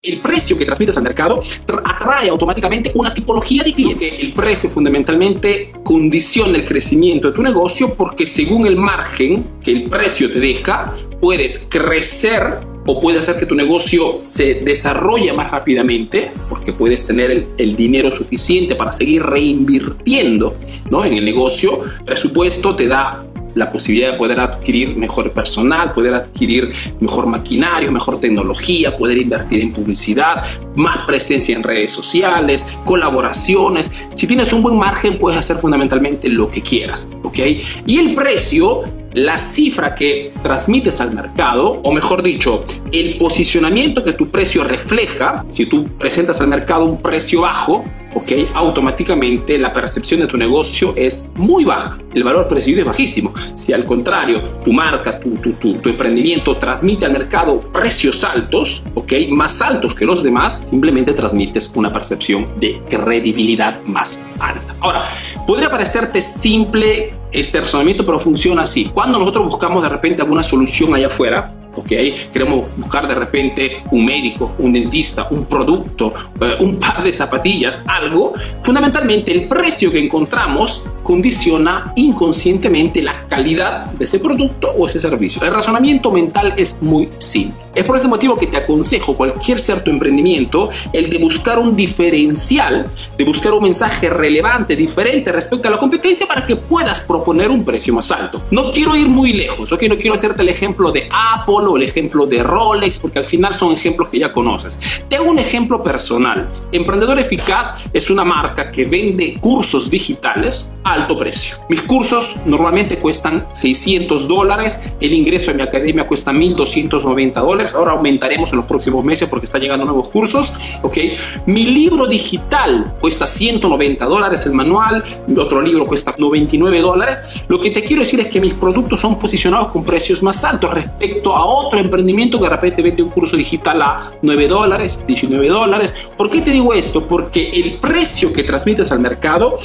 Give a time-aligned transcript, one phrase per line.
[0.00, 1.42] El precio que transmites al mercado
[1.84, 4.20] atrae automáticamente una tipología de cliente.
[4.20, 9.90] El precio fundamentalmente condiciona el crecimiento de tu negocio porque según el margen que el
[9.90, 16.30] precio te deja, puedes crecer o puede hacer que tu negocio se desarrolle más rápidamente
[16.48, 20.54] porque puedes tener el, dinero suficiente para seguir reinvirtiendo
[20.92, 21.04] ¿no?
[21.04, 21.82] en el negocio.
[22.04, 28.20] Presupuesto te da la posibilidad de poder adquirir mejor personal, poder adquirir mejor maquinario, mejor
[28.20, 30.44] tecnología, poder invertir en publicidad,
[30.76, 33.90] más presencia en redes sociales, colaboraciones.
[34.14, 37.38] Si tienes un buen margen, puedes hacer fundamentalmente lo que quieras, ¿ok?
[37.86, 44.12] Y el precio la cifra que transmites al mercado, o mejor dicho, el posicionamiento que
[44.12, 47.84] tu precio refleja, si tú presentas al mercado un precio bajo,
[48.14, 48.32] ¿ok?
[48.54, 51.98] Automáticamente la percepción de tu negocio es muy baja.
[52.14, 53.32] El valor percibido es bajísimo.
[53.54, 59.12] Si al contrario, tu marca, tu, tu, tu, emprendimiento transmite al mercado precios altos, ¿ok?
[59.30, 64.74] Más altos que los demás, simplemente transmites una percepción de credibilidad más alta.
[64.80, 65.04] Ahora,
[65.46, 68.90] podría parecerte simple este razonamiento, pero funciona así.
[68.98, 71.54] Cuando nosotros buscamos de repente alguna solución allá afuera.
[71.86, 77.84] Queremos buscar de repente un médico, un dentista, un producto, eh, un par de zapatillas,
[77.86, 85.00] algo, fundamentalmente el precio que encontramos condiciona inconscientemente la calidad de ese producto o ese
[85.00, 85.42] servicio.
[85.42, 87.56] El razonamiento mental es muy simple.
[87.74, 91.74] Es por ese motivo que te aconsejo cualquier ser tu emprendimiento el de buscar un
[91.74, 97.50] diferencial, de buscar un mensaje relevante, diferente respecto a la competencia para que puedas proponer
[97.50, 98.42] un precio más alto.
[98.50, 99.84] No quiero ir muy lejos, ¿ok?
[99.84, 103.54] No quiero hacerte el ejemplo de Apple o el ejemplo de Rolex, porque al final
[103.54, 104.78] son ejemplos que ya conoces.
[105.08, 106.50] Te hago un ejemplo personal.
[106.70, 111.56] Emprendedor Eficaz es una marca que vende cursos digitales a alto precio.
[111.68, 117.92] Mis cursos normalmente cuestan 600 dólares, el ingreso a mi academia cuesta 1.290 dólares, ahora
[117.92, 120.98] aumentaremos en los próximos meses porque está llegando nuevos cursos, ¿ok?
[121.46, 125.02] Mi libro digital cuesta 190 dólares el manual,
[125.36, 127.22] otro libro cuesta 99 dólares.
[127.48, 130.72] Lo que te quiero decir es que mis productos son posicionados con precios más altos
[130.72, 135.48] respecto a otro emprendimiento que de repente vende un curso digital a 9 dólares, 19
[135.48, 136.10] dólares.
[136.16, 137.06] ¿Por qué te digo esto?
[137.06, 139.58] Porque el precio que transmites al mercado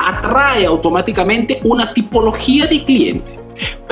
[0.00, 3.38] atrae automáticamente una tipología de cliente.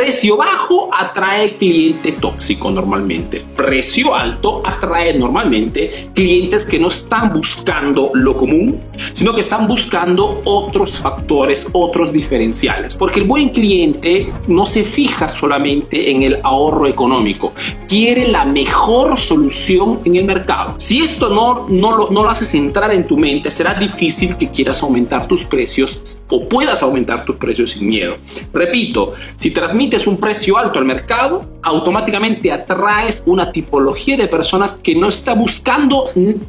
[0.00, 3.42] Precio bajo atrae cliente tóxico normalmente.
[3.54, 8.80] Precio alto atrae normalmente clientes que no están buscando lo común,
[9.12, 12.96] sino que están buscando otros factores, otros diferenciales.
[12.96, 17.52] Porque el buen cliente no se fija solamente en el ahorro económico,
[17.86, 20.76] quiere la mejor solución en el mercado.
[20.78, 24.48] Si esto no, no, lo, no lo haces entrar en tu mente, será difícil que
[24.48, 28.16] quieras aumentar tus precios o puedas aumentar tus precios sin miedo.
[28.54, 34.94] Repito, si transmites un precio alto al mercado, automáticamente atraes una tipología de personas que
[34.94, 36.04] no está buscando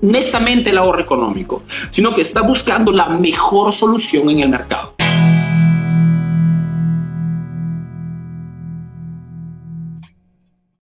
[0.00, 4.94] netamente el ahorro económico, sino que está buscando la mejor solución en el mercado.